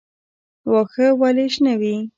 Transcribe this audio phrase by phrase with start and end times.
[0.71, 1.95] واښه ولې شنه وي؟